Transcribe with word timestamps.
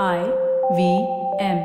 I 0.00 0.20
V 0.76 0.82
M. 1.38 1.58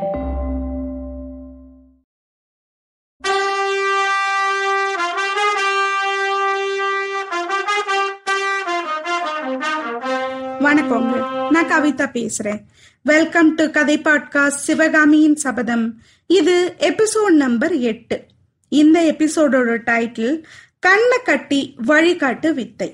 வணக்கங்க 10.65 11.13
நான் 11.51 11.69
கவிதா 11.71 12.07
பேசுறேன். 12.17 12.61
வெல்கம் 13.01 13.55
டு 13.55 13.69
கதை 13.71 13.97
பாட்காஸ்ட் 13.99 14.63
சிவகாமியின் 14.67 15.35
சபதம். 15.35 16.01
இது 16.27 16.75
எபிசோட் 16.79 17.35
நம்பர் 17.45 17.75
எட்டு. 17.93 18.25
இந்த 18.69 19.15
எபிசோடோட 19.17 19.81
டைட்டில் 19.89 20.43
கண்ணை 20.79 21.19
கட்டி 21.23 21.75
வழிகாட்டு 21.87 22.51
வித்தை. 22.53 22.89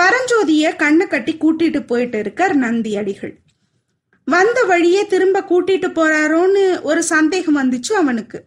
பரஞ்சோதிய 0.00 0.76
கண்ணை 0.76 1.06
கட்டி 1.06 1.34
கூட்டிட்டு 1.42 1.86
போயிட்டு 1.86 2.18
இருக்கார் 2.18 2.54
நந்தி 2.54 2.96
அடிகள் 2.96 3.36
வந்த 4.28 4.62
வழியே 4.62 5.06
திரும்ப 5.06 5.40
கூட்டிட்டு 5.40 5.88
போறாரோன்னு 5.88 6.82
ஒரு 6.82 7.02
சந்தேகம் 7.02 7.56
வந்துச்சு 7.56 7.92
அவனுக்கு. 7.92 8.44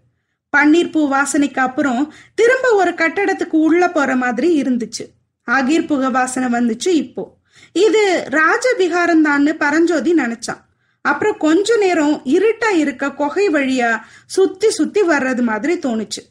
பன்னீர் 0.58 0.92
பூ 0.92 1.10
வாசனைக்கு 1.10 1.60
அப்புறம் 1.60 2.14
திரும்ப 2.36 2.74
ஒரு 2.74 2.92
கட்டடத்துக்கு 2.92 3.58
உள்ள 3.68 3.90
போற 3.90 4.16
மாதிரி 4.16 4.62
இருந்துச்சு. 4.62 5.04
அகீர் 5.52 5.86
புக 5.86 6.12
வாசனை 6.12 6.60
வந்துச்சு 6.60 6.88
இப்போ. 6.88 7.38
இது 7.74 8.24
ராஜவிகாரம் 8.30 9.26
தான்னு 9.26 9.54
பரஞ்சோதி 9.54 10.14
நினைச்சான். 10.14 10.62
அப்புறம் 11.02 11.38
கொஞ்ச 11.38 11.78
நேரம் 11.78 12.22
இருட்டா 12.26 12.70
இருக்க 12.76 13.12
குகை 13.12 13.50
வழியா 13.50 14.00
சுத்தி 14.26 14.70
சுத்தி 14.70 15.02
வர்றது 15.02 15.42
மாதிரி 15.42 15.78
தோணுச்சு. 15.78 16.22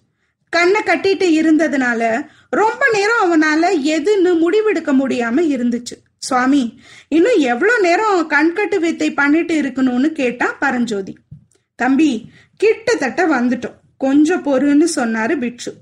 கண்ணை 0.50 0.80
கட்டிட்டு 0.84 1.26
இருந்ததுனால 1.40 2.26
ரொம்ப 2.50 2.90
நேரம் 2.92 3.24
அவனால 3.26 3.64
எதுன்னு 3.96 4.46
முடிவெடுக்க 4.46 4.92
முடியாம 4.94 5.38
இருந்துச்சு. 5.56 6.09
சுவாமி 6.22 6.62
இன்னும் 7.08 7.38
எவ்வளோ 7.50 7.74
நேரம் 7.78 8.30
கண்கட்டு 8.30 8.78
வித்தை 8.78 9.08
பண்ணிட்டு 9.20 9.54
இருக்கணும்னு 9.60 10.08
கேட்டான் 10.12 10.58
பரஞ்சோதி. 10.58 11.14
தம்பி 11.78 12.10
கிட்டத்தட்ட 12.56 13.22
வந்துட்டோம். 13.26 13.76
கொஞ்சம் 13.96 14.44
பொறுன்னு 14.44 14.86
சொன்னாரு 14.96 15.34
பிட்சு 15.38 15.72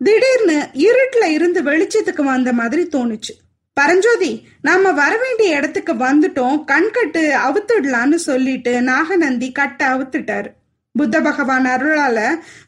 திடீர்னு 0.00 0.58
இருட்டுல 0.86 1.24
இருந்து 1.36 1.60
வெளிச்சத்துக்கு 1.62 2.22
வந்த 2.24 2.52
மாதிரி 2.52 2.82
தோணுச்சு. 2.92 3.32
பரஞ்சோதி 3.76 4.30
நாம 4.62 4.92
வர 4.92 5.12
வேண்டிய 5.16 5.56
இடத்துக்கு 5.56 5.92
வந்துட்டோம். 6.06 6.56
கண்கட்டு 6.72 7.22
அவுத்துடலான்னு 7.46 8.18
சொல்லிட்டு 8.28 8.72
நாகநந்தி 8.82 9.52
கட்ட 9.52 9.80
அவுத்துட்டாரு. 9.94 10.50
புத்த 10.94 11.20
பகவான் 11.20 11.66
அருளால 11.66 12.18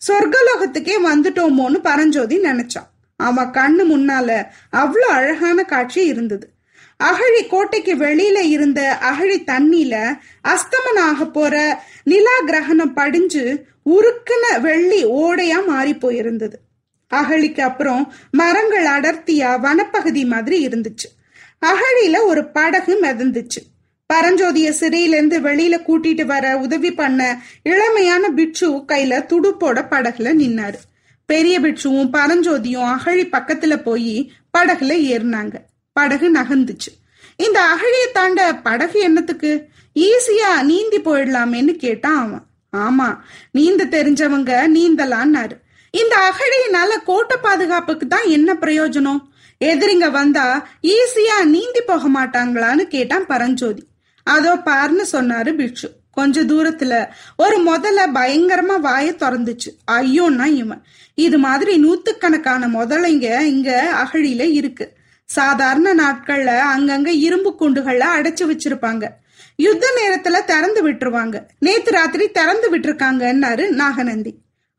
சொர்க்கலோகத்துக்கே 0.08 0.96
வந்துட்டோமோன்னு 1.08 1.78
பரஞ்சோதி 1.82 2.38
நினைச்சான். 2.40 2.90
அவன் 3.20 3.54
கண்ணு 3.58 3.84
முன்னால 3.94 4.28
அவ்வளோ 4.72 5.08
அழகான 5.18 5.62
காட்சி 5.62 6.00
இருந்தது. 6.04 6.46
அகழி 7.02 7.46
கோட்டைக்கு 7.46 7.94
வெளியில 7.96 8.38
இருந்த 8.40 8.80
அகழி 9.00 9.38
தண்ணியில 9.40 10.18
அஸ்தமனாக 10.48 11.30
போற 11.32 11.82
நிலா 12.04 12.36
கிரகணம் 12.46 12.94
படிஞ்சு 12.94 13.64
உருக்குன 13.84 14.60
வெள்ளி 14.60 15.06
ஓடையா 15.06 15.66
மாறி 15.66 15.92
போயிருந்தது. 15.94 16.56
அகழிக்கு 17.14 17.60
அப்புறம் 17.60 18.12
மரங்கள் 18.30 18.86
அடர்த்தியா 18.86 19.50
வனப்பகுதி 19.58 20.26
மாதிரி 20.26 20.66
இருந்துச்சு. 20.66 21.08
அகழியில 21.66 22.22
ஒரு 22.22 22.44
படகு 22.44 22.98
மிதந்துச்சு. 23.02 23.60
பரஞ்சோதிய 24.12 24.70
சிறையிலேருந்து 24.80 25.38
வெளியில 25.48 25.76
கூட்டிட்டு 25.86 26.24
வர 26.24 26.56
உதவி 26.56 26.92
பண்ண 26.92 27.42
இளமையான 27.64 28.28
பிட்சு 28.34 28.76
கையில 28.76 29.18
துடுப்போட 29.26 29.80
படகுல 29.90 30.30
நின்னாரு. 30.42 30.80
பெரிய 31.26 31.60
பிட்சுவும் 31.60 32.12
பரஞ்சோதியும் 32.12 32.90
அகழி 32.92 33.26
பக்கத்துல 33.26 33.76
போய் 33.76 34.32
படகுல 34.58 34.94
ஏறினாங்க. 35.12 35.54
படகு 35.92 36.34
நகர்ந்துச்சு. 36.34 36.90
இந்த 37.36 37.60
அகழியை 37.60 38.12
தாண்ட 38.12 38.54
படகு 38.54 39.00
என்னத்துக்கு? 39.00 39.68
ஈஸியா 39.96 40.62
நீந்தி 40.62 41.00
போயிடலாமேன்னு 41.00 41.72
கேட்டான் 41.76 42.20
அவன். 42.24 42.44
ஆமா 42.76 43.18
நீந்த 43.50 43.84
தெரிஞ்சவங்க 43.84 44.52
நீந்தலான்னாரு. 44.76 45.56
இந்த 45.90 46.14
அகழியினால 46.28 47.04
கோட்டை 47.04 47.36
பாதுகாப்புக்கு 47.42 48.06
தான் 48.06 48.24
என்ன 48.24 48.54
பிரயோஜனம்? 48.54 49.22
எதிரிங்க 49.60 50.10
வந்தா 50.10 50.66
ஈஸியா 50.82 51.44
நீந்தி 51.44 51.80
போக 51.80 52.08
மாட்டாங்களான்னு 52.08 52.84
கேட்டான் 52.84 53.26
பரஞ்சோதி. 53.26 53.82
அதோ 54.22 54.54
பார்னு 54.54 55.04
சொன்னாரு 55.12 55.50
பிக்ஷு. 55.60 55.88
கொஞ்ச 56.10 56.44
தூரத்துல 56.44 57.08
ஒரு 57.36 57.56
முதல்ல 57.70 58.00
பயங்கரமா 58.14 58.76
வாய 58.80 59.06
திறந்துச்சு. 59.12 59.70
ஐயோன்னா 59.90 60.44
இவன். 60.44 60.82
இது 61.14 61.38
மாதிரி 61.38 61.76
நூத்துக்கணக்கான 61.76 62.68
முதலைங்க 62.68 63.40
இங்க 63.40 63.70
அகழியில 64.04 64.52
இருக்கு. 64.52 64.96
சாதாரண 65.32 65.88
நாட்கள்ல 65.94 66.52
அங்கங்க 66.76 67.06
இரும்பு 67.06 67.50
குண்டுகள்ல 67.60 68.04
அடைச்சு 68.18 68.44
வச்சிருப்பாங்க. 68.44 69.04
யுத்த 69.56 69.86
நேரத்துல 69.98 70.44
திறந்து 70.44 70.80
விட்டுருவாங்க. 70.88 71.36
நேத்து 71.58 71.90
ராத்திரி 71.90 72.28
திறந்து 72.28 72.68
விட்டுருக்காங்கன்னாரு 72.76 73.68
நாகநந்தி. 73.68 74.32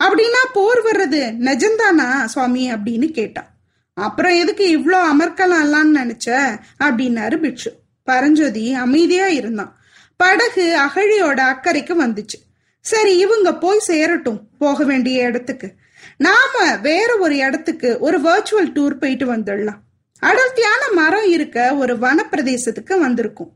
அப்படின்னா 0.03 0.42
போர் 0.53 0.81
வர்றது 0.84 1.22
நிஜம்தானா 1.40 2.25
சுவாமி 2.25 2.74
அப்படின்னு 2.74 3.12
கேட்டான் 3.12 3.50
அப்புறம் 3.94 4.34
எதுக்கு 4.34 4.66
இவ்வளோ 4.78 5.00
அமர்க்கலாம்லான்னு 5.13 5.96
நினைச்ச? 5.96 6.59
அப்படின்னாரு 6.80 7.38
பிட்சு 7.38 7.72
பரஞ்சோதி 8.03 8.74
அமைதியா 8.74 9.28
இருந்தான். 9.28 9.72
படகு 10.16 10.66
அகழியோட 10.86 11.40
அக்கறைக்கு 11.53 11.94
வந்துச்சு. 12.00 12.38
சரி 12.80 13.18
இவங்க 13.18 13.56
போய் 13.56 13.86
சேரட்டும். 13.88 14.42
போக 14.59 14.84
வேண்டிய 14.84 15.24
இடத்துக்கு. 15.24 15.74
நாம 16.18 16.75
வேற 16.81 17.18
ஒரு 17.18 17.36
இடத்துக்கு 17.36 17.97
ஒரு 18.00 18.18
வர்ச்சுவல் 18.22 18.72
டூர் 18.75 19.00
போயிட்டு 19.02 19.25
வந்துடலாம். 19.36 19.81
அடர்த்தியான 20.24 20.92
மரம் 20.92 21.30
இருக்க 21.30 21.76
ஒரு 21.76 21.98
வனப்பிரதேசத்துக்கு 21.98 23.00
வந்திருக்கும். 23.00 23.52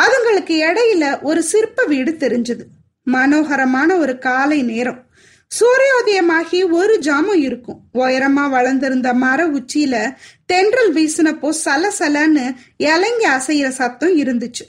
அதுங்களுக்கு 0.00 0.54
இடையில 0.62 1.22
ஒரு 1.22 1.42
சிற்ப 1.42 1.84
வீடு 1.84 2.12
தெரிஞ்சது. 2.12 2.64
மனோகரமான 3.12 3.98
ஒரு 3.98 4.18
காலை 4.18 4.62
நேரம். 4.62 5.04
சூரியோதயமாகி 5.48 6.70
ஒரு 6.70 6.98
ஜாமம் 7.02 7.34
இருக்கும். 7.34 7.80
உயரமா 7.94 8.50
வளர்ந்திருந்த 8.50 9.14
மர 9.14 9.46
உச்சியில 9.46 10.14
தென்றல் 10.46 10.94
வீசினப்போ 10.94 11.50
சலசலன்னு 11.64 12.54
இலங்கி 12.76 13.26
அசைகிற 13.28 13.68
சத்தம் 13.68 14.18
இருந்துச்சு. 14.18 14.64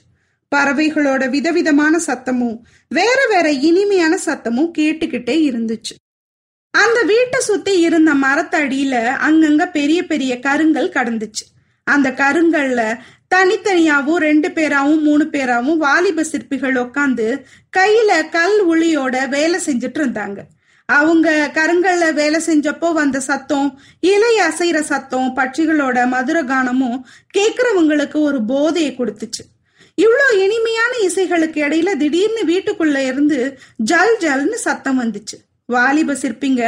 பறவைகளோட 0.56 1.30
விதவிதமான 1.30 2.00
சத்தமும் 2.08 2.58
வேற 2.90 3.28
வேற 3.30 3.52
இனிமையான 3.52 4.20
சத்தமும் 4.26 4.72
கேட்டுக்கிட்டே 4.78 5.36
இருந்துச்சு. 5.50 6.07
அந்த 6.82 7.00
வீட்டை 7.02 7.40
சுத்தி 7.40 7.74
இருந்த 7.80 8.12
மரத்தடியில 8.14 8.96
அங்கங்க 9.28 9.66
பெரிய 9.72 10.00
பெரிய 10.06 10.34
கருங்கல் 10.40 10.96
கடந்துச்சு. 10.98 11.46
அந்த 11.84 12.08
கருங்கல்ல 12.22 12.82
தனித்தனியாவும் 13.36 14.20
ரெண்டு 14.28 14.50
பேராவும் 14.58 15.02
மூணு 15.08 15.26
பேராவும் 15.32 15.82
வாலிப 15.86 16.24
சிற்பிகள் 16.24 16.78
உட்காந்து 16.84 17.28
கையில 17.78 18.12
கல் 18.30 18.58
உளியோட 18.70 19.16
வேலை 19.30 19.60
செஞ்சுட்டு 19.66 20.00
இருந்தாங்க. 20.02 20.40
அவங்க 20.90 21.52
கருங்கல்ல 21.54 22.14
வேலை 22.14 22.40
செஞ்சப்போ 22.46 22.90
வந்த 22.94 23.20
சத்தம் 23.20 23.70
இலை 24.00 24.34
அசைற 24.40 24.80
சத்தம் 24.82 25.34
பட்சிகளோட 25.36 26.08
மதுர 26.08 26.38
கானமும் 26.44 27.00
கேக்குறவங்களுக்கு 27.38 28.20
ஒரு 28.30 28.40
போதையை 28.46 28.92
கொடுத்துச்சு. 28.98 29.44
இவ்வளோ 30.02 30.28
இனிமையான 30.46 30.94
இசைகளுக்கு 31.08 31.60
இடையில 31.66 31.98
திடீர்னு 31.98 32.44
வீட்டுக்குள்ள 32.54 32.98
இருந்து 33.06 33.40
ஜல் 33.78 34.16
ஜல்னு 34.20 34.58
சத்தம் 34.68 35.00
வந்துச்சு. 35.02 35.38
வாலிப 35.70 36.14
சிற்பிங்க 36.22 36.62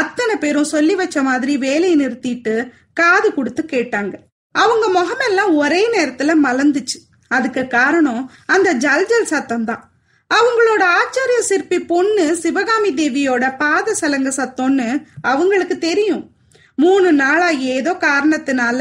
அத்தனை 0.00 0.34
பேரும் 0.42 0.70
சொல்லி 0.74 0.94
வச்ச 1.00 1.22
மாதிரி 1.22 1.54
வேலையை 1.64 1.96
நிறுத்திட்டு 2.02 2.54
காது 3.00 3.28
கொடுத்து 3.34 3.62
கேட்டாங்க. 3.72 4.14
அவங்க 4.54 4.84
முகமெல்லாம் 4.98 5.52
ஒரே 5.62 5.82
நேரத்துல 5.96 6.34
மலர்ந்துச்சு. 6.46 6.98
அதுக்கு 7.36 7.62
காரணம் 7.76 8.22
அந்த 8.54 8.68
ஜல் 8.84 9.06
ஜல் 9.10 9.30
சத்தம் 9.32 9.66
தான் 9.70 9.82
அவங்களோட 10.30 10.82
ஆச்சாரிய 11.00 11.40
சிற்பி 11.48 11.78
பொண்ணு 11.90 12.24
சிவகாமி 12.44 12.90
தேவியோட 13.00 13.44
பாத 13.56 13.94
சலங்க 14.00 14.30
சத்தம்னு 14.40 14.88
அவங்களுக்கு 15.32 15.76
தெரியும். 15.88 16.24
மூணு 16.78 17.08
நாளா 17.20 17.50
ஏதோ 17.74 17.92
காரணத்தினால 18.08 18.80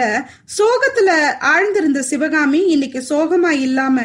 சோகத்துல 0.57 1.09
ஆழ்ந்திருந்த 1.53 1.99
சிவகாமி 2.11 2.61
இன்னைக்கு 2.73 3.01
சோகமா 3.09 3.51
இல்லாம 3.67 3.97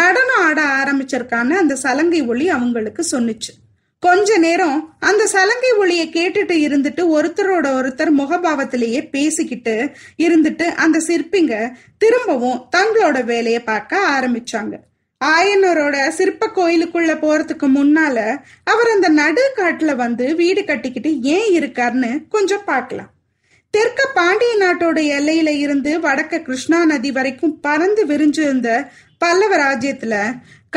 நடனம் 0.00 0.44
ஆட 0.46 0.60
ஆரம்பிச்சிருக்கான்னு 0.80 1.56
அந்த 1.62 1.76
சலங்கை 1.84 2.20
ஒளி 2.32 2.48
அவங்களுக்கு 2.56 3.04
சொன்னுச்சு. 3.12 3.52
கொஞ்ச 4.02 4.36
நேரம் 4.38 4.78
அந்த 5.00 5.26
சலங்கை 5.26 5.70
ஒளிய 5.78 6.02
கேட்டுட்டு 6.14 6.54
இருந்துட்டு 6.66 7.02
ஒருத்தரோட 7.16 7.66
ஒருத்தர் 7.78 8.12
முகபாவத்திலேயே 8.18 9.00
பேசிக்கிட்டு 9.10 9.74
இருந்துட்டு 10.18 10.66
அந்த 10.74 11.02
சிற்பிங்க 11.08 11.54
திரும்பவும் 11.98 12.62
தங்களோட 12.76 13.24
வேலையை 13.24 13.60
பார்க்க 13.60 13.98
ஆரம்பிச்சாங்க. 14.16 14.74
ஆயனரோட 15.20 16.08
சிற்ப 16.08 16.48
கோயிலுக்குள்ள 16.56 17.14
போறதுக்கு 17.24 17.68
முன்னால 17.76 18.18
அவர் 18.64 18.90
அந்த 18.94 19.08
நடு 19.20 19.44
காட்டுல 19.56 19.94
வந்து 19.96 20.34
வீடு 20.34 20.64
கட்டிக்கிட்டு 20.64 21.12
ஏன் 21.20 21.50
இருக்காருன்னு 21.60 22.12
கொஞ்சம் 22.28 22.64
பார்க்கலாம். 22.64 23.10
தெற்க 23.74 24.00
பாண்டிய 24.14 24.52
நாட்டோட 24.60 24.98
எல்லையில 25.18 25.50
இருந்து 25.64 25.90
வடக்க 26.00 26.42
கிருஷ்ணா 26.42 26.84
நதி 26.84 27.10
வரைக்கும் 27.12 27.60
பறந்து 27.60 28.04
விரிஞ்சிருந்த 28.06 28.70
பல்லவ 29.20 29.56
ராஜ்யத்துல 29.56 30.14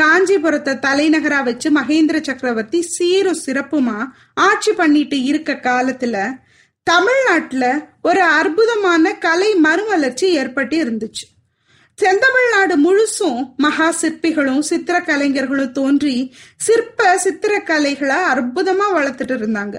காஞ்சிபுரத்தை 0.00 0.72
தலைநகரா 0.74 1.44
வச்சு 1.44 1.68
மகேந்திர 1.70 2.22
சக்கரவர்த்தி 2.22 2.80
சீரும் 2.82 3.42
சிறப்புமா 3.46 3.98
ஆட்சி 4.34 4.72
பண்ணிட்டு 4.72 5.22
இருக்க 5.22 5.52
காலத்துல 5.52 6.16
தமிழ்நாட்டுல 6.86 7.88
ஒரு 8.02 8.22
அற்புதமான 8.22 9.12
கலை 9.14 9.54
மறுமலர்ச்சி 9.54 10.26
ஏற்பட்டு 10.40 10.76
இருந்துச்சு. 10.84 11.24
செந்தமிழ்நாடு 11.98 12.74
முழுசும் 12.86 13.54
மகா 13.56 13.94
சிற்பிகளும் 14.00 14.58
சித்திர 14.58 15.00
கலைஞர்களும் 15.00 15.72
தோன்றி 15.72 16.34
சிற்ப 16.56 17.20
சித்திரக்கலைகளை 17.24 18.18
அற்புதமா 18.32 18.86
வளர்த்துட்டு 18.96 19.34
இருந்தாங்க. 19.38 19.76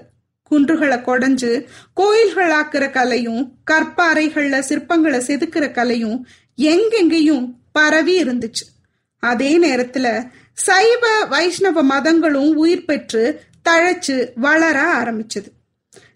குன்றுகளை 0.51 0.97
கொடைஞ்சு 1.01 1.51
கோயில்களாக்குற 1.99 2.91
கலையும் 2.91 3.41
கற்பாறைகள்ல 3.71 4.63
சிற்பங்களை 4.69 5.21
செதுக்கிற 5.27 5.71
கலையும் 5.71 6.17
எங்கெங்கேயும் 6.57 7.45
பரவி 7.75 8.15
இருந்துச்சு. 8.23 8.65
அதே 9.23 9.51
நேரத்துல 9.59 10.07
சைவ 10.53 11.03
வைஷ்ணவ 11.25 11.83
மதங்களும் 11.83 12.51
உயிர் 12.55 12.87
பெற்று 12.89 13.23
தழைச்சு 13.69 14.17
வளர 14.35 14.77
ஆரம்பிச்சது. 15.01 15.49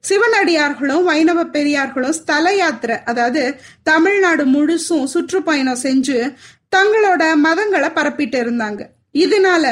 சிவனடியார்களும் 0.09 1.03
வைணவ 1.03 1.39
பெரியார்களும் 1.43 2.17
ஸ்தல 2.19 2.53
யாத்திரை 2.55 2.97
அதாவது 3.05 3.43
தமிழ்நாடு 3.83 4.43
முழுசும் 4.45 5.09
சுற்றுப்பயணம் 5.13 5.83
செஞ்சு 5.83 6.17
தங்களோட 6.75 7.23
மதங்களை 7.45 7.89
பரப்பிட்டு 7.89 8.37
இருந்தாங்க. 8.43 8.81
இதனால 9.13 9.65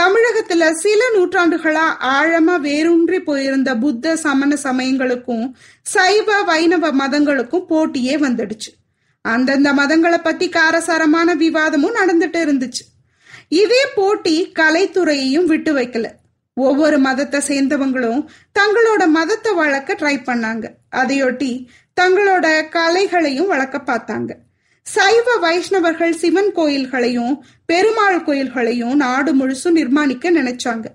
தமிழகத்துல 0.00 0.70
சில 0.84 1.00
நூற்றாண்டுகளா 1.16 1.86
ஆழமா 2.18 2.56
வேரூன்றி 2.60 3.18
போயிருந்த 3.20 3.70
புத்த 3.76 4.16
சமண 4.16 4.56
சமயங்களுக்கும் 4.62 5.46
சைவ 5.82 6.42
வைணவ 6.42 6.92
மதங்களுக்கும் 6.92 7.68
போட்டியே 7.70 8.14
வந்துடுச்சு. 8.26 8.70
அந்தந்த 9.24 9.72
மதங்களை 9.72 10.18
பத்தி 10.22 10.48
காரசாரமான 10.48 11.34
விவாதமும் 11.34 11.96
நடந்துட்டு 12.00 12.40
இருந்துச்சு. 12.46 12.84
இதே 13.48 13.82
போட்டி 13.94 14.52
கலைத்துறையையும் 14.58 15.44
விட்டு 15.44 15.74
வைக்கல. 15.74 16.06
ஒவ்வொரு 16.54 16.98
மதத்தை 16.98 17.40
சேர்ந்தவங்களும் 17.48 18.20
தங்களோட 18.58 19.06
மதத்தை 19.08 19.52
வளர்க்க 19.52 19.94
ட்ரை 19.94 20.16
பண்ணாங்க. 20.26 20.64
அதையொட்டி 20.96 21.66
தங்களோட 22.00 22.46
கலைகளையும் 22.68 23.46
வளர்க்க 23.46 23.78
பார்த்தாங்க. 23.86 24.30
சைவ 24.82 25.36
வைஷ்ணவர்கள் 25.38 26.12
சிவன் 26.12 26.52
கோயில்களையும் 26.56 27.34
பெருமாள் 27.66 28.22
கோயில்களையும் 28.24 28.94
நாடு 28.94 29.32
முழுசும் 29.34 29.78
நிர்மாணிக்க 29.80 30.30
நினைச்சாங்க. 30.30 30.86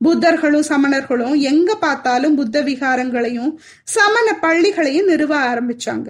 புத்தர்களும் 0.00 0.68
சமணர்களும் 0.68 1.36
எங்க 1.40 1.74
பார்த்தாலும் 1.74 2.34
புத்த 2.34 2.62
விகாரங்களையும் 2.62 3.52
சமண 3.84 4.38
பள்ளிகளையும் 4.42 5.06
நிறுவ 5.06 5.32
ஆரம்பிச்சாங்க. 5.52 6.08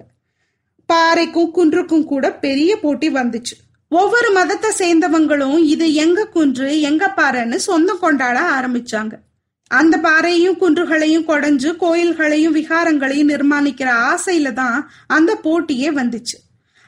பாறைக்கும் 0.93 1.51
குன்றுக்கும் 1.51 2.05
கூட 2.05 2.33
பெரிய 2.33 2.71
போட்டி 2.81 3.09
வந்துச்சு. 3.11 3.55
ஒவ்வொரு 3.89 4.31
மதத்தை 4.33 4.71
சேர்ந்தவங்களும் 4.79 5.59
இது 5.75 5.95
எங்க 5.95 6.21
குன்று 6.27 6.81
எங்க 6.81 7.05
பாறைன்னு 7.17 7.59
சொந்தம் 7.69 7.99
கொண்டாட 7.99 8.39
ஆரம்பிச்சாங்க. 8.57 9.15
அந்த 9.71 9.95
பாறையும் 9.99 10.59
குன்றுகளையும் 10.61 11.27
கொடைஞ்சு 11.29 11.71
கோயில்களையும் 11.83 12.57
விகாரங்களையும் 12.59 13.31
நிர்மாணிக்கிற 13.33 13.89
ஆசையில 14.11 14.53
தான் 14.53 14.79
அந்த 15.07 15.33
போட்டியே 15.43 15.91
வந்துச்சு. 16.01 16.37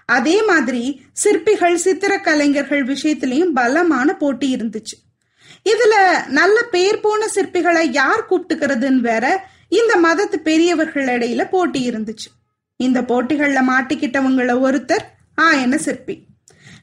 அதே 0.08 0.36
மாதிரி 0.42 0.82
சிற்பிகள் 1.12 1.76
சித்திர 1.76 2.12
கலைஞர்கள் 2.20 2.84
விஷயத்திலையும் 2.84 3.54
பலமான 3.58 4.08
போட்டி 4.16 4.48
இருந்துச்சு. 4.56 4.96
இதுல 5.72 5.94
நல்ல 6.28 6.56
பேர் 6.74 7.00
போன 7.00 7.26
சிற்பிகளை 7.34 7.84
யார் 7.90 8.26
கூப்பிட்டுக்கிறதுன்னு 8.30 9.00
வேற 9.00 9.26
இந்த 9.68 9.92
மதத்து 10.06 10.36
பெரியவர்கள் 10.48 11.06
இடையில 11.06 11.44
போட்டி 11.50 11.80
இருந்துச்சு. 11.90 12.28
இந்த 12.76 13.02
போட்டிகள்ல 13.02 13.60
மாட்டிக்கிட்டவங்கள 13.68 14.54
ஒருத்தர் 14.66 15.04
ஆயன 15.40 15.74
சிற்பி. 15.74 16.26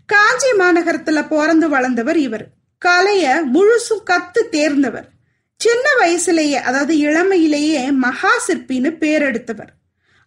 காஞ்சி 0.05 0.47
மாநகரத்துல 0.59 1.27
பிறந்து 1.27 1.69
வளர்ந்தவர் 1.69 2.15
இவர். 2.15 2.45
கலைய 2.85 3.41
முழுசும் 3.53 4.03
கத்து 4.09 4.49
தேர்ந்தவர். 4.49 5.07
சின்ன 5.55 5.85
வயசுலேயே 5.99 6.59
அதாவது 6.69 6.93
இளமையிலேயே 6.95 7.91
மகா 7.91 8.31
சிற்பின்னு 8.47 8.89
பேரெடுத்தவர். 9.03 9.71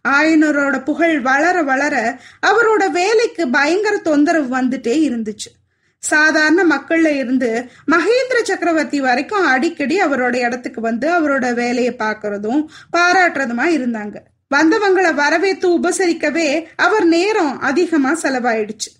ஆயனரோட 0.07 0.83
புகழ் 0.83 1.19
வளர 1.19 1.63
வளர 1.63 2.19
அவரோட 2.47 2.89
வேலைக்கு 2.89 3.49
பயங்கர 3.49 3.97
தொந்தரவு 3.97 4.61
வந்துட்டே 4.61 4.95
இருந்துச்சு. 5.09 5.51
சாதாரண 5.97 6.75
மக்கள்ல 6.75 7.17
இருந்து 7.17 7.69
மகேந்திர 7.91 8.41
சக்கரவர்த்தி 8.43 9.01
வரைக்கும் 9.01 9.45
அடிக்கடி 9.45 10.03
அவரோட 10.03 10.35
இடத்துக்கு 10.35 10.81
வந்து 10.81 11.07
அவரோட 11.17 11.53
வேலையை 11.53 11.95
பார்க்கறதும் 11.99 12.65
பாராட்டுறதுமா 12.97 13.65
இருந்தாங்க. 13.77 14.15
வந்தவங்களை 14.55 15.11
வரவேத்து 15.13 15.67
உபசரிக்கவே 15.77 16.65
அவர் 16.75 17.05
நேரம் 17.05 17.59
அதிகமா 17.59 18.11
செலவாயிடுச்சு. 18.13 18.91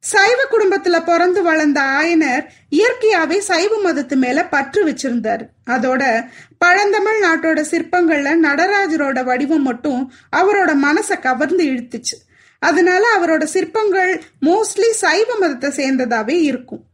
சைவ 0.00 0.42
குடும்பத்துல 0.50 1.04
பிறந்து 1.04 1.42
வளர்ந்த 1.42 1.80
ஆயனர் 1.80 2.46
இயற்கையாவே 2.70 3.38
சைவ 3.38 3.76
மதத்து 3.84 4.14
மேல 4.14 4.44
பற்று 4.48 4.86
வச்சிருந்தாரு. 4.86 5.46
அதோட 5.66 6.26
பழந்தமிழ் 6.58 7.22
நாட்டோட 7.22 7.60
சிற்பங்கள்ல 7.70 8.34
நடராஜரோட 8.42 9.24
வடிவம் 9.24 9.62
மட்டும் 9.62 10.12
அவரோட 10.36 10.74
மனசை 10.82 11.20
கவர்ந்து 11.20 11.64
இழுத்துச்சு. 11.64 12.16
அதனால 12.58 13.06
அவரோட 13.16 13.44
சிற்பங்கள் 13.44 14.22
மோஸ்ட்லி 14.42 14.90
சைவ 14.90 15.36
மதத்தை 15.40 15.70
சேர்ந்ததாவே 15.70 16.40
இருக்கும். 16.42 16.84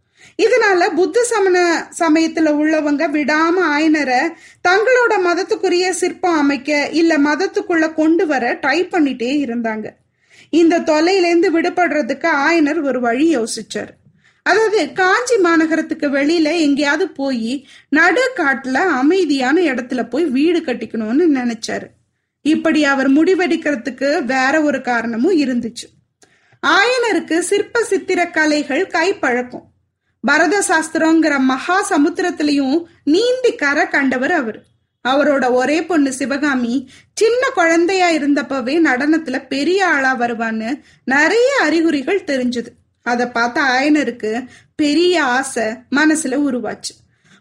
இதனால 0.43 0.95
புத்த 0.95 1.25
சமண 1.25 1.89
சமயத்துல 1.99 2.51
உள்ளவங்க 2.63 3.05
விடாம 3.09 3.61
ஆயனரை 3.77 4.23
தங்களோட 4.69 5.15
மதத்துக்குரிய 5.25 5.91
சிற்பம் 5.91 6.39
அமைக்க 6.39 6.89
இல்ல 6.89 7.19
மதத்துக்குள்ள 7.19 7.95
கொண்டு 7.95 8.27
வர 8.27 8.59
ட்ரை 8.63 8.81
பண்ணிட்டே 8.81 9.31
இருந்தாங்க. 9.45 9.91
இந்த 10.51 10.81
தொலையிலேருந்து 10.81 11.49
விடுபடுறதுக்கு 11.53 12.29
ஆயனர் 12.49 12.83
ஒரு 12.83 13.01
வழி 13.01 13.37
யோசிச்சார். 13.37 13.93
அதாவது 14.43 14.93
காஞ்சி 14.93 15.37
மாநகரத்துக்கு 15.37 16.09
வெளியில 16.09 16.59
எங்கேயாவது 16.59 17.09
போய் 17.09 17.67
நடு 17.89 18.31
காட்டுல 18.37 18.75
அமைதியான 18.75 19.61
இடத்துல 19.61 20.09
போய் 20.09 20.25
வீடு 20.25 20.61
கட்டிக்கணும்னு 20.61 21.27
நினைச்சாரு. 21.35 21.87
இப்படி 22.43 22.85
அவர் 22.85 23.11
முடிவெடுக்கிறதுக்கு 23.11 24.25
வேற 24.25 24.63
ஒரு 24.63 24.81
காரணமும் 24.81 25.39
இருந்துச்சு. 25.39 25.87
ஆயனருக்கு 26.67 27.39
சிற்ப 27.39 27.85
சித்திர 27.85 28.27
கலைகள் 28.27 28.87
கைப்பழக்கம். 28.87 29.67
பரத 30.27 30.65
சாஸ்திரங்கிற 30.69 31.39
மகா 31.39 31.77
சமுத்திரத்திலையும் 31.91 32.85
நீந்தி 33.05 33.53
கரை 33.55 33.89
கண்டவர் 33.89 34.33
அவர். 34.33 34.59
அவரோட 35.09 35.45
ஒரே 35.53 35.85
பொண்ணு 35.85 36.13
சிவகாமி 36.13 36.91
சின்ன 37.15 37.49
குழந்தையா 37.49 38.09
இருந்தப்பவே 38.11 38.75
நடனத்துல 38.89 39.37
பெரிய 39.49 39.89
ஆளா 39.89 40.13
வருவான்னு 40.19 40.71
நிறைய 41.05 41.51
அறிகுறிகள் 41.63 42.27
தெரிஞ்சது. 42.31 42.71
அதை 43.03 43.27
பார்த்த 43.27 43.61
ஆயனருக்கு 43.61 44.47
பெரிய 44.77 45.23
ஆசை 45.23 45.65
மனசுல 45.97 46.37
உருவாச்சு. 46.49 46.95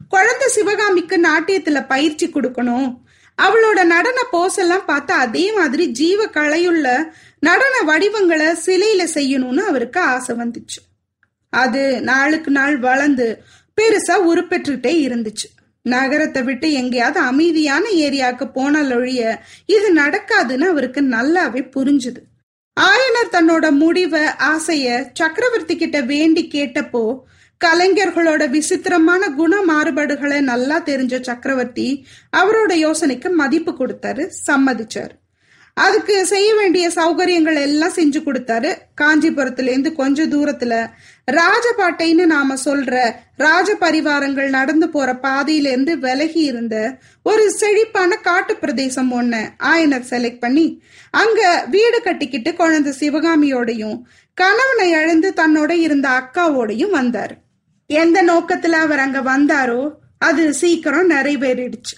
குழந்தை 0.10 0.48
சிவகாமிக்கு 0.48 1.18
நாட்டியத்துல 1.18 1.88
பயிற்சி 1.88 2.28
கொடுக்கணும். 2.28 2.90
அவளோட 3.42 3.84
நடன 3.84 4.18
போஸெல்லாம் 4.32 4.88
பார்த்தா 4.88 5.16
அதே 5.26 5.46
மாதிரி 5.54 5.86
ஜீவ 5.88 6.26
கலையுள்ள 6.26 6.88
நடன 7.40 7.76
வடிவங்களை 7.84 8.48
சிலையில 8.66 9.08
செய்யணும்னு 9.14 9.64
அவருக்கு 9.72 10.00
ஆசை 10.00 10.36
வந்துச்சு. 10.36 10.82
அது 11.64 11.82
நாளுக்கு 12.10 12.52
நாள் 12.52 12.78
வளர்ந்து 12.88 13.28
பெருசா 13.78 14.16
உருப்பெற்றுட்டே 14.32 14.94
இருந்துச்சு. 15.08 15.48
நகரத்தை 15.86 16.42
விட்டு 16.44 16.68
எங்கேயாவது 16.82 17.20
அமைதியான 17.32 17.84
ஏரியாவுக்கு 18.06 18.46
போனால் 18.54 18.94
ஒழிய 18.96 19.22
இது 19.76 19.88
நடக்காதுன்னு 20.02 20.68
அவருக்கு 20.74 21.02
நல்லாவே 21.16 21.62
புரிஞ்சுது. 21.76 22.22
ஆயனர் 22.78 23.34
தன்னோட 23.36 23.66
முடிவை 23.82 24.24
ஆசைய 24.52 24.88
சக்கரவர்த்தி 25.20 25.76
கிட்ட 25.76 26.00
வேண்டி 26.14 26.44
கேட்டப்போ 26.56 27.04
கலைஞர்களோட 27.62 28.44
விசித்திரமான 28.56 29.30
குண 29.40 29.62
மாறுபாடுகளை 29.70 30.40
நல்லா 30.52 30.78
தெரிஞ்ச 30.90 31.16
சக்கரவர்த்தி 31.30 31.88
அவரோட 32.40 32.74
யோசனைக்கு 32.86 33.30
மதிப்பு 33.42 33.72
கொடுத்தாரு 33.80 34.24
சம்மதிச்சாரு. 34.48 35.16
அதுக்கு 35.84 36.26
செய்ய 36.26 36.56
வேண்டிய 36.56 36.90
சௌகரியங்கள் 36.90 37.58
எல்லாம் 37.62 37.96
செஞ்சு 37.96 38.20
கொடுத்தாரு. 38.26 38.70
காஞ்சிபுரத்துல 39.02 39.72
இருந்து 39.72 39.94
கொஞ்ச 39.94 40.28
தூரத்துல 40.28 40.74
ராஜபாட்டைன்னு 41.32 42.26
நாம 42.26 42.56
சொல்ற 42.66 43.12
ராஜ 43.38 43.74
பரிவாரங்கள் 43.74 44.50
நடந்து 44.50 44.90
போற 44.90 45.14
பாதையில 45.14 45.72
இருந்து 45.72 46.00
விலகி 46.00 46.42
இருந்த 46.42 46.76
ஒரு 47.24 47.52
செழிப்பான 47.52 48.16
காட்டு 48.16 48.56
பிரதேசம் 48.56 49.12
ஒண்ணு 49.22 49.42
ஆயனர் 49.64 50.08
செலக்ட் 50.10 50.40
பண்ணி 50.40 50.84
அங்க 51.12 51.66
வீடு 51.70 52.02
கட்டிக்கிட்டு 52.02 52.54
குழந்தை 52.54 52.94
சிவகாமியோடையும் 53.00 53.98
கணவனை 54.34 54.90
இழந்து 54.90 55.34
தன்னோட 55.36 55.72
இருந்த 55.72 56.08
அக்காவோடையும் 56.10 56.90
வந்தார். 56.90 57.36
எந்த 57.88 58.24
நோக்கத்துல 58.24 58.78
அவர் 58.86 59.00
அங்க 59.00 59.20
வந்தாரோ 59.22 59.92
அது 60.18 60.54
சீக்கிரம் 60.54 61.10
நிறைவேறிடுச்சு. 61.10 61.96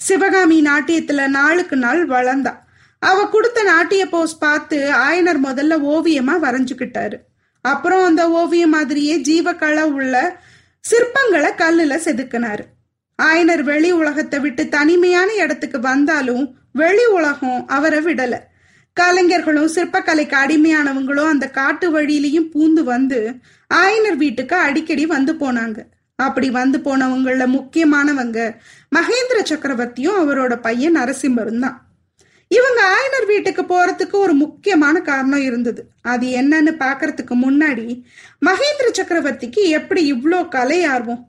சிவகாமி 0.00 0.62
நாட்டியத்துல 0.62 1.28
நாளுக்கு 1.28 1.76
நாள் 1.76 2.06
வளர்ந்தா. 2.06 2.54
அவ 3.02 3.18
கொடுத்த 3.34 3.62
நாட்டிய 3.62 4.02
போஸ் 4.08 4.34
பார்த்து 4.38 4.78
ஆயனர் 5.06 5.40
முதல்ல 5.48 5.74
ஓவியமா 5.92 6.34
வரைஞ்சுக்கிட்டாரு. 6.46 7.16
அப்புறம் 7.64 8.04
அந்த 8.08 8.22
ஓவியம் 8.40 8.74
மாதிரியே 8.76 9.14
ஜீவக்கலை 9.28 9.84
உள்ள 9.98 10.14
சிற்பங்களை 10.84 11.50
கல்லுல 11.62 11.96
செதுக்கினாரு. 12.06 12.64
ஆயனர் 13.18 13.62
வெளி 13.62 13.90
உலகத்தை 13.92 14.38
விட்டு 14.40 14.62
தனிமையான 14.68 15.30
இடத்துக்கு 15.44 15.80
வந்தாலும் 15.80 16.44
வெளி 16.72 17.04
உலகம் 17.18 17.60
அவரை 17.76 18.00
விடல. 18.06 18.34
கலைஞர்களும் 18.96 19.72
சிற்பக்கலைக்கு 19.74 20.36
அடிமையானவங்களும் 20.44 21.30
அந்த 21.32 21.46
காட்டு 21.58 21.86
வழியிலையும் 21.96 22.48
பூந்து 22.54 22.82
வந்து 22.94 23.20
ஆயனர் 23.70 24.18
வீட்டுக்கு 24.22 24.56
அடிக்கடி 24.66 25.04
வந்து 25.06 25.32
போனாங்க. 25.42 25.78
அப்படி 26.18 26.48
வந்து 26.50 26.78
போனவங்கள 26.86 27.44
முக்கியமானவங்க 27.56 28.38
மகேந்திர 28.96 29.38
சக்கரவர்த்தியும் 29.50 30.18
அவரோட 30.22 30.54
பையன் 30.66 30.98
நரசிம்மரும் 30.98 31.62
தான் 31.66 31.78
இவங்க 32.50 32.80
ஆயனர் 32.94 33.26
வீட்டுக்கு 33.26 33.62
போறதுக்கு 33.62 34.16
ஒரு 34.24 34.34
முக்கியமான 34.34 35.00
காரணம் 35.00 35.42
இருந்தது. 35.42 35.82
அது 36.02 36.26
என்னன்னு 36.40 36.72
பாக்குறதுக்கு 36.84 37.34
முன்னாடி 37.44 37.86
மகேந்திர 38.46 38.88
சக்கரவர்த்திக்கு 38.98 39.62
எப்படி 39.78 40.02
இவ்வளோ 40.12 40.48
கலை 40.48 40.84
ஆர்வம்? 40.84 41.22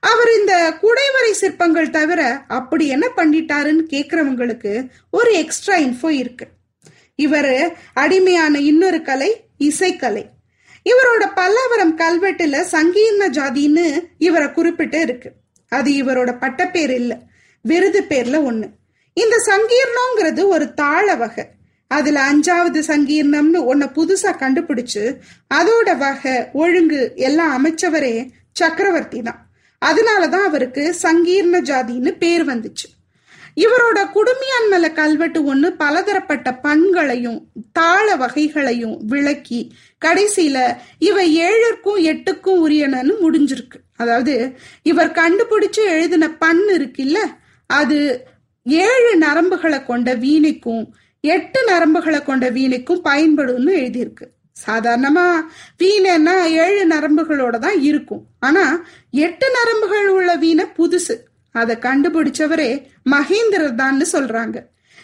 அவர் 0.00 0.30
இந்த 0.38 0.54
குடைவரை 0.82 1.32
சிற்பங்கள் 1.32 1.90
தவிர 1.90 2.20
அப்படி 2.58 2.84
என்ன 2.86 3.06
பண்ணிட்டாருன்னு 3.16 3.84
கேக்குறவங்களுக்கு 3.94 4.72
ஒரு 5.10 5.32
எக்ஸ்ட்ரா 5.34 5.76
இன்ஃபோ 5.76 6.10
இருக்கு. 6.22 6.46
இவர் 7.14 7.54
அடிமையான 7.94 8.60
இன்னொரு 8.70 9.00
கலை 9.02 9.30
இசைக்கலை. 9.60 10.24
இவரோட 10.86 11.24
பல்லாவரம் 11.36 11.94
கல்வெட்டுல 12.02 12.56
சங்கீர்ண 12.72 13.24
ஜாதின்னு 13.38 13.86
இவரை 14.18 14.48
குறிப்பிட்டு 14.52 15.00
இருக்கு. 15.00 15.30
அது 15.72 15.90
இவரோட 15.92 16.30
பட்டப்பேர் 16.40 16.94
இல்ல 17.00 17.12
விருது 17.64 18.00
பேர்ல 18.08 18.36
ஒண்ணு. 18.50 18.68
இந்த 19.14 19.36
சங்கீர்ணங்கிறது 19.48 20.42
ஒரு 20.46 20.74
தாள 20.74 21.14
வகை. 21.14 21.44
அதுல 21.88 22.20
அஞ்சாவது 22.30 22.80
சங்கீர்ணம்னு 22.86 23.60
ஒன்ன 23.70 23.88
புதுசா 23.96 24.30
கண்டுபிடிச்சு 24.42 25.04
அதோட 25.54 25.96
வகை 25.96 26.36
ஒழுங்கு 26.52 27.12
எல்லாம் 27.16 27.52
அமைச்சவரே 27.56 28.28
சக்கரவர்த்தி 28.52 29.22
தான். 29.22 29.40
அதனாலதான் 29.82 30.48
அவருக்கு 30.48 30.96
சங்கீர்ண 31.02 31.60
ஜாதின்னு 31.70 32.10
பேர் 32.18 32.44
வந்துச்சு. 32.46 32.88
இவரோட 33.56 33.98
குடுமியான்மல 34.16 34.92
கல்வெட்டு 34.92 35.54
ஒண்ணு 35.54 35.68
பலதரப்பட்ட 35.82 36.54
பண்களையும் 36.54 37.40
தாள 37.72 38.16
வகைகளையும் 38.16 38.96
விளக்கி 39.06 39.60
கடைசியில 40.04 40.58
இவை 40.98 41.26
ஏழுக்கும் 41.40 42.00
எட்டுக்கும் 42.10 42.62
உரியனன்னு 42.64 43.14
முடிஞ்சிருக்கு. 43.24 43.78
அதாவது 43.96 44.56
இவர் 44.82 45.10
கண்டுபிடிச்சு 45.10 45.82
எழுதின 45.88 46.30
பண் 46.30 46.62
இருக்குல்ல 46.68 47.18
அது 47.66 47.98
ஏழு 48.62 49.16
நரம்புகளை 49.16 49.84
கொண்ட 49.84 50.14
வீணைக்கும் 50.16 50.86
எட்டு 51.20 51.60
நரம்புகளை 51.68 52.24
கொண்ட 52.24 52.50
வீணைக்கும் 52.50 53.00
பயன்படும்னு 53.04 53.72
எழுதியிருக்கு. 53.82 54.26
சாதாரணமா 54.66 55.44
வீணைன்னா 55.78 56.44
ஏழு 56.44 56.86
நரம்புகளோட 56.88 57.58
தான் 57.58 57.80
இருக்கும். 57.80 58.24
ஆனா 58.40 58.84
எட்டு 59.10 59.46
நரம்புகள் 59.50 60.08
உள்ள 60.08 60.36
வீணை 60.36 60.64
புதுசு. 60.78 61.16
அதை 61.52 61.76
கண்டுபிடிச்சவரே 61.76 62.86
மகேந்திரர் 63.10 63.74
தான்னு 63.74 64.04
சொல்றாங்க. 64.12 64.62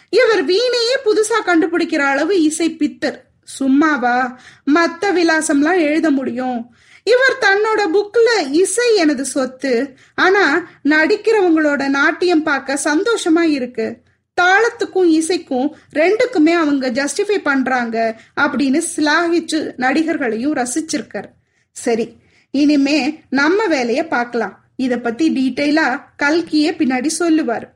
இவர் 0.09 0.45
வீணையே 0.45 0.95
புதுசா 1.05 1.37
கண்டுபிடிக்கிற 1.45 1.97
அளவு 1.97 2.41
இசை 2.41 2.75
பித்தர். 2.79 3.17
சும்மாவா 3.43 4.39
மத்த 4.73 5.01
விலாசம்லாம் 5.01 5.79
எழுத 5.79 6.11
முடியும். 6.11 6.75
இவர் 7.03 7.37
தன்னோட 7.41 7.95
புக்ல 7.95 8.51
இசை 8.51 8.95
எனது 8.95 9.25
சொத்து. 9.25 9.95
ஆனா 10.15 10.69
நடிக்கிறவங்களோட 10.83 11.87
நாட்டியம் 11.87 12.43
பார்க்க 12.43 12.79
சந்தோஷமா 12.83 13.41
இருக்கு. 13.41 13.97
தாளத்துக்கும் 14.41 15.11
இசைக்கும் 15.19 15.69
ரெண்டுக்குமே 15.95 16.51
அவங்க 16.51 16.89
ஜஸ்டிஃபை 16.89 17.37
பண்றாங்க 17.37 18.21
அப்படின்னு 18.35 18.81
சிலாகிச்சு 18.95 19.71
நடிகர்களையும் 19.77 20.55
ரசிச்சிருக்கார். 20.55 21.29
சரி 21.71 22.15
இனிமே 22.51 23.19
நம்ம 23.29 23.65
வேலைய 23.65 24.07
பார்க்கலாம். 24.07 24.59
இத 24.75 24.97
பத்தி 24.97 25.29
டீட்டெயிலா 25.29 26.01
கல்கியே 26.23 26.71
பின்னாடி 26.77 27.07
சொல்லுவார். 27.07 27.73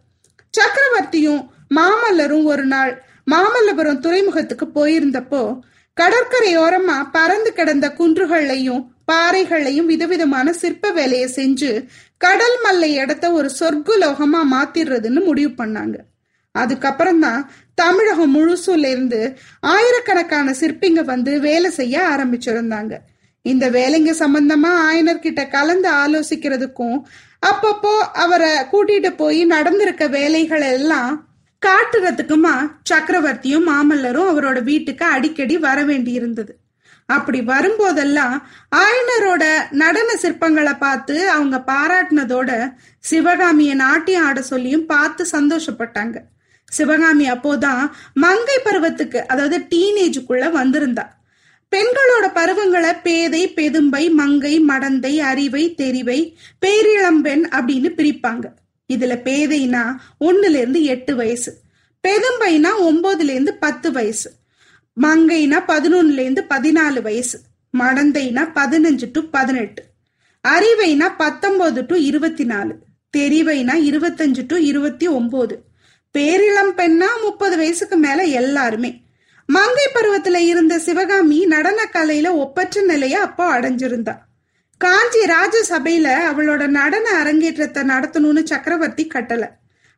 சக்கரவர்த்தியும் 0.58 1.48
மாமல்லரும் 1.76 2.44
ஒரு 2.44 2.66
நாள் 2.66 3.04
மாமல்லபுரம் 3.32 4.00
துறைமுகத்துக்கு 4.00 4.66
போயிருந்தப்போ 4.76 5.60
கடற்கரையோரமா 6.02 7.10
பறந்து 7.12 7.54
கிடந்த 7.54 7.94
குன்றுகளையும் 7.98 8.93
பாறைகளையும் 9.08 9.86
விதவிதமான 9.86 10.54
சிற்ப 10.54 10.92
வேலையை 10.92 11.28
செஞ்சு 11.36 11.72
கடல் 12.18 12.58
மல்லை 12.66 12.90
இடத்த 12.94 13.26
ஒரு 13.32 13.50
சொர்க்குலோகமா 13.60 14.42
மாத்திடுறதுன்னு 14.52 15.22
முடிவு 15.26 15.52
பண்ணாங்க. 15.62 15.96
அதுக்கப்புறம் 16.56 17.20
தான் 17.20 17.42
தமிழகம் 17.76 18.34
முழுசுல 18.36 18.90
இருந்து 18.90 19.22
ஆயிரக்கணக்கான 19.60 20.54
சிற்பிங்க 20.60 21.02
வந்து 21.04 21.40
வேலை 21.40 21.70
செய்ய 21.72 21.96
ஆரம்பிச்சிருந்தாங்க. 22.14 22.94
இந்த 23.46 23.66
வேலைங்க 23.70 24.12
சம்பந்தமா 24.20 24.72
ஆயனர்கிட்ட 24.90 25.42
கலந்து 25.50 25.90
ஆலோசிக்கிறதுக்கும் 26.04 26.98
அப்பப்போ 27.46 27.94
அவரை 28.14 28.52
கூட்டிட்டு 28.72 29.10
போய் 29.16 29.42
நடந்திருக்க 29.46 30.04
வேலைகள் 30.08 30.66
எல்லாம் 30.76 31.14
காட்டுறதுக்குமா 31.62 32.54
சக்கரவர்த்தியும் 32.90 33.68
மாமல்லரும் 33.68 34.30
அவரோட 34.32 34.60
வீட்டுக்கு 34.64 35.06
அடிக்கடி 35.06 35.58
வர 35.58 35.80
வேண்டி 35.84 36.12
இருந்தது 36.12 36.54
அப்படி 37.06 37.40
வரும்போதெல்லாம் 37.40 38.42
ஆயனரோட 38.76 39.44
நடன 39.72 40.14
சிற்பங்களை 40.22 40.78
பார்த்து 40.78 41.30
அவங்க 41.30 41.64
பாராட்டினதோட 41.68 42.74
சிவகாமிய 43.00 43.76
நாட்டியம் 43.76 44.26
ஆட 44.26 44.42
சொல்லியும் 44.42 44.86
பார்த்து 44.86 45.26
சந்தோஷப்பட்டாங்க. 45.32 46.18
சிவகாமி 46.66 47.32
அப்போதான் 47.32 47.90
மங்கை 48.14 48.60
பருவத்துக்கு 48.64 49.28
அதாவது 49.28 49.58
டீனேஜுக்குள்ள 49.58 50.52
வந்திருந்தா. 50.52 51.06
பெண்களோட 51.76 52.26
பருவங்களை 52.34 53.02
பேதை 53.04 53.54
பெதும்பை 53.54 54.12
மங்கை 54.12 54.66
மடந்தை 54.68 55.18
அறிவை 55.18 55.76
தெரிவை 55.78 56.34
பேரிளம்பெண் 56.66 57.44
அப்படின்னு 57.52 57.90
பிரிப்பாங்க. 57.98 58.46
இதுல 58.94 59.16
பேதைனா 59.28 59.96
ஒன்னுல 60.20 60.56
இருந்து 60.56 60.84
எட்டு 60.84 61.16
வயசு 61.16 61.62
பெதும்பைனா 62.08 62.70
ஒன்பதுல 62.82 63.30
இருந்து 63.30 63.54
பத்து 63.54 63.92
வயசு 63.92 64.34
மங்கைனா 64.98 65.60
பதினொன்னுல 65.68 66.20
இருந்து 66.20 66.46
பதினாலு 66.50 67.02
வயசு 67.02 67.40
மடந்தைனா 67.78 68.48
பதினஞ்சு 68.56 69.12
டு 69.12 69.22
பதினெட்டு 69.30 69.84
அறிவைனா 70.44 71.16
பத்தொன்பது 71.18 71.86
டு 71.86 71.96
இருபத்தி 71.96 72.44
நாலு 72.44 72.78
தெரிவைனா 73.18 73.76
இருபத்தஞ்சு 73.90 74.46
டு 74.48 74.56
இருபத்தி 74.56 75.08
ஒன்பது 75.08 75.64
பேரிளம் 76.16 76.74
பெண்ணா 76.78 77.08
முப்பது 77.24 77.58
வயசுக்கு 77.58 77.98
மேல 77.98 78.24
எல்லாருமே. 78.24 79.04
மங்கை 79.46 79.88
பருவத்துல 79.94 80.36
இருந்த 80.36 80.80
சிவகாமி 80.80 81.46
நடன 81.46 81.90
கலையில 81.94 82.36
ஒப்பற்ற 82.36 82.82
நிலைய 82.82 83.22
அப்போ 83.22 83.60
அடைஞ்சிருந்தா. 83.60 84.18
காஞ்சி 84.78 85.20
ராஜசபையில 85.20 86.08
அவளோட 86.30 86.68
நடன 86.68 87.10
அரங்கேற்றத்தை 87.12 87.84
நடத்தணும்னு 87.84 88.44
சக்கரவர்த்தி 88.44 89.08
கட்டல. 89.14 89.48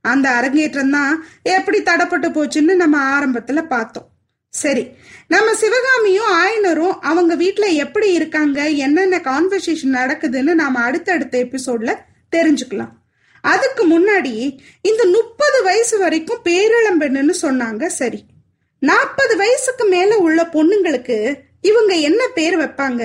அந்த 0.01 0.29
அரங்கேற்றம் 0.29 0.91
தான் 0.91 1.25
எப்படி 1.43 1.81
தடப்பட்டு 1.81 2.29
போச்சுன்னு 2.29 2.75
நம்ம 2.75 3.19
ஆரம்பத்துல 3.19 3.61
பார்த்தோம். 3.67 4.14
சரி 4.55 4.83
நம்ம 5.27 5.53
சிவகாமியும் 5.53 6.31
ஆயனரும் 6.41 6.99
அவங்க 7.01 7.33
வீட்டுல 7.35 7.65
எப்படி 7.73 8.13
இருக்காங்க 8.13 8.67
என்னென்ன 8.83 9.17
கான்வர்சேஷன் 9.17 9.95
நடக்குதுன்னு 9.99 10.53
நாம 10.53 10.79
அடுத்தடுத்த 10.79 11.37
எபிசோட்ல 11.37 11.93
தெரிஞ்சுக்கலாம். 12.35 12.93
அதுக்கு 13.41 13.83
முன்னாடி 13.93 14.35
இந்த 14.81 15.03
முப்பது 15.05 15.63
வயசு 15.63 15.95
வரைக்கும் 15.99 16.43
பேரிளம்பெண்ணுன்னு 16.43 17.33
சொன்னாங்க 17.41 17.85
சரி. 17.85 18.21
நாற்பது 18.79 19.37
வயசுக்கு 19.37 19.85
மேல 19.85 20.17
உள்ள 20.17 20.41
பொண்ணுங்களுக்கு 20.53 21.17
இவங்க 21.61 21.93
என்ன 22.07 22.21
பேர் 22.27 22.57
வைப்பாங்க? 22.59 23.03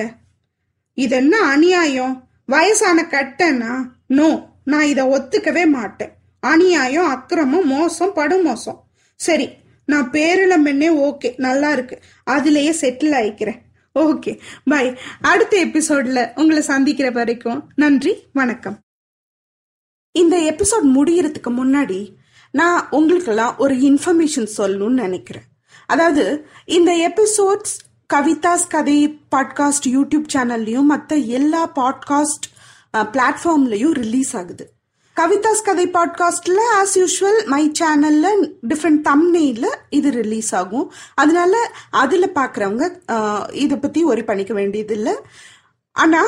இது 0.93 1.15
என்ன 1.15 1.35
அநியாயம்? 1.39 2.15
வயசான 2.45 3.05
கட்டனா? 3.09 3.73
நோ 4.07 4.29
நான் 4.65 4.89
இத 4.93 5.03
ஒத்துக்கவே 5.17 5.65
மாட்டேன். 5.67 6.13
அநியாயம் 6.39 7.09
அக்கிரமம் 7.09 7.67
மோசம் 7.67 8.15
படுமோசம். 8.15 8.79
சரி 9.19 9.47
நான் 9.91 10.11
பேரிளம்பெண்ணே 10.11 10.89
ஓகே 11.07 11.29
நல்லா 11.37 11.69
இருக்கு. 11.71 11.97
அதுலயே 12.31 12.71
செட்டில் 12.81 13.15
ஆயிக்கிறேன். 13.19 13.59
ஓகே 13.99 14.33
பை 14.63 14.85
அடுத்த 15.21 15.65
எபிசோட்ல 15.65 16.39
உங்களை 16.39 16.61
சந்திக்கிற 16.61 17.09
வரைக்கும் 17.09 17.61
நன்றி 17.75 18.13
வணக்கம். 18.33 18.77
இந்த 20.19 20.35
எபிசோட் 20.51 20.87
முடியறதுக்கு 20.95 21.49
முன்னாடி 21.49 21.99
நான் 22.51 22.87
உங்களுக்கெல்லாம் 22.89 23.57
ஒரு 23.57 23.75
இன்ஃபர்மேஷன் 23.75 24.49
சொல்லணும்னு 24.57 25.01
நினைக்கிறேன். 25.05 25.47
அதாவது 25.87 26.25
இந்த 26.65 26.91
எபிசோட்ஸ் 27.09 27.73
கவிதாஸ் 28.13 28.67
கதை 28.69 28.97
பாட்காஸ்ட் 29.35 29.87
யூடியூப் 29.87 30.27
சேனல்லையும் 30.33 30.89
மற்ற 30.91 31.15
எல்லா 31.15 31.61
பாட்காஸ்ட் 31.75 32.47
பிளாட்ஃபார்ம்லையும் 33.13 33.93
ரிலீஸ் 34.03 34.35
ஆகுது. 34.35 34.65
கவிதாஸ் 35.19 35.63
கதை 35.63 35.87
பாட்காஸ்ட்ல 35.87 36.59
ஆஸ் 36.79 36.93
யூஷுவல் 36.93 37.45
மை 37.45 37.71
சேனல்ல 37.79 38.27
டிஃப்ரெண்ட் 38.67 39.01
தம்னெயில 39.07 39.65
இது 39.89 40.11
ரிலீஸ் 40.11 40.55
ஆகும். 40.55 40.91
அதனால 41.13 41.71
அதுல 41.89 42.29
பாக்குறவங்க 42.35 42.83
இதை 43.51 43.77
பத்தி 43.77 44.03
ஒரி 44.03 44.23
பண்ணிக்க 44.23 44.53
வேண்டியது 44.53 44.93
இல்லை 44.93 45.15
ஆனா 45.91 46.23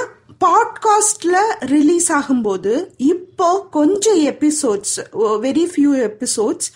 பாட்காஸ்ட்ல 0.45 1.35
ரிலீஸ் 1.59 2.11
ஆகும்போது 2.13 2.89
இப்போ 2.97 3.67
கொஞ்சம் 3.71 4.19
episodes 4.19 4.95
very 5.15 5.65
few 5.75 5.91
episodes 6.09 6.67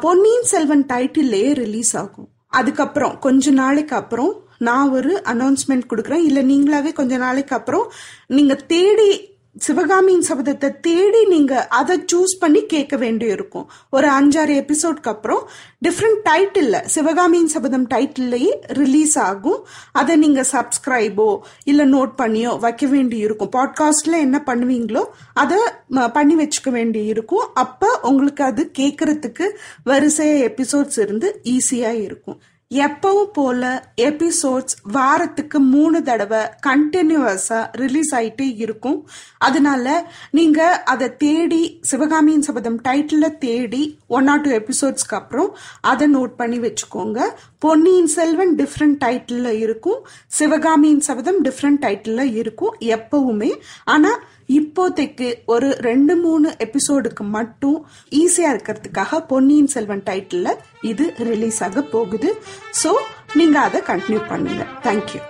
Ponniyin 0.00 0.44
Selvan 0.44 0.86
டைட்டில்லே 0.86 1.54
release 1.54 1.96
ஆகும். 1.96 2.28
அதுக்கப்புறம் 2.46 3.18
கொஞ்ச 3.18 3.50
நாளைக்கு 3.50 3.96
அப்புறம் 3.96 4.48
நான் 4.58 4.90
ஒரு 4.90 5.22
அனௌன்ஸ்மெண்ட் 5.24 5.84
கொடுக்குறேன். 5.90 6.24
இல்லை 6.28 6.42
நீங்களாவே 6.50 6.92
கொஞ்ச 6.92 7.16
நாளைக்கு 7.16 7.56
அப்புறம் 7.56 7.92
நீங்கள் 8.26 8.66
தேடி 8.66 9.29
சிவகாமியின் 9.56 10.24
சபதத்தை 10.28 10.80
தேடி 10.80 11.26
நீங்க 11.26 11.66
அதை 11.66 12.04
சூஸ் 12.12 12.34
பண்ணி 12.38 12.66
கேட்க 12.66 12.96
வேண்டி 12.96 13.26
இருக்கும் 13.26 13.70
ஒரு 13.90 14.08
அஞ்சாறு 14.08 14.54
எபிசோட்க்கு 14.60 15.08
அப்புறம் 15.08 15.48
டிஃப்ரெண்ட் 15.88 16.20
டைட்டில் 16.24 16.84
சிவகாமியின் 16.84 17.48
சபதம் 17.48 17.86
டைட்டில்லையே 17.88 18.52
ரிலீஸ் 18.66 19.18
ஆகும். 19.18 19.66
அதை 19.92 20.16
நீங்க 20.16 20.44
சப்ஸ்கிரைபோ 20.52 21.38
இல்லை 21.64 21.92
நோட் 21.92 22.12
பண்ணியோ 22.18 22.58
வைக்க 22.58 22.86
வேண்டி 22.86 23.16
இருக்கும் 23.16 23.50
பாட்காஸ்ட்ல 23.56 24.20
என்ன 24.20 24.42
பண்ணுவீங்களோ 24.46 25.04
அதை 25.34 25.58
ம, 25.90 26.12
பண்ணி 26.12 26.34
வச்சுக்க 26.34 26.70
வேண்டி 26.70 27.04
இருக்கும் 27.04 27.54
அப்போ 27.54 27.98
உங்களுக்கு 28.02 28.44
அது 28.44 28.70
கேட்கறதுக்கு 28.78 29.48
வரிசையா 29.86 30.38
எபிசோட்ஸ் 30.50 30.98
இருந்து 30.98 31.40
ஈஸியாக 31.44 32.02
இருக்கும். 32.02 32.40
எப்பவும் 32.74 33.30
போல 33.32 33.92
எபிசோட்ஸ் 34.00 34.74
வாரத்துக்கு 34.82 35.58
மூணு 35.58 36.02
தடவை 36.02 36.38
கண்டினியூவஸா 36.66 37.68
ரிலீஸ் 37.72 38.14
ஆயிட்டே 38.14 38.54
இருக்கும். 38.56 39.08
அதனால 39.38 40.12
நீங்க 40.30 40.82
அதை 40.82 41.16
தேடி 41.16 41.78
சிவகாமியின் 41.82 42.42
சபதம் 42.42 42.82
டைட்டில 42.82 43.38
தேடி 43.38 43.98
ஒன் 44.08 44.26
ஆர் 44.26 44.40
டூ 44.40 44.50
எபிசோட்ஸ்க்கு 44.50 45.18
அப்புறம் 45.20 45.56
அதை 45.80 46.14
நோட் 46.14 46.36
பண்ணி 46.36 46.58
வச்சுக்கோங்க. 46.58 47.20
பொன்னியின் 47.58 48.06
செல்வன் 48.06 48.56
டிஃப்ரெண்ட் 48.56 48.98
டைட்டில 49.04 49.58
இருக்கும். 49.58 50.06
சிவகாமியின் 50.26 51.00
சபதம் 51.00 51.44
டிஃப்ரெண்ட் 51.44 51.80
டைட்டில 51.80 52.34
இருக்கும் 52.34 52.76
எப்பவுமே. 52.80 53.50
ஆனா 53.84 54.18
இப்போதைக்கு 54.58 55.28
ஒரு 55.54 55.68
ரெண்டு 55.88 56.16
மூணு 56.16 56.48
எபிசோடுக்கு 56.66 57.24
மட்டும் 57.36 57.78
ஈஸியா 58.22 58.50
இருக்கிறதுக்காக 58.54 59.20
பொன்னியின் 59.32 59.72
செல்வன் 59.74 60.06
டைட்டில் 60.10 60.52
இது 60.92 61.06
ரிலீஸ் 61.30 61.62
ஆக 61.62 61.82
போகுது. 61.96 62.30
ஸோ 62.82 62.92
நீங்க 63.38 63.58
அதை 63.66 63.80
கண்டினியூ 63.90 64.22
பண்ணுங்க. 64.32 64.64
தேங்க்யூ 64.82 65.20